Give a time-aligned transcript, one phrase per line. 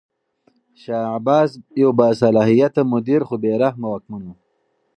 [0.81, 1.49] شاه عباس
[1.81, 4.29] یو باصلاحیته مدیر خو بې رحمه واکمن و.